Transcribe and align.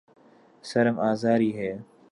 سەرم 0.69 0.97
ئازاری 1.03 1.57
هەیە. 1.59 1.77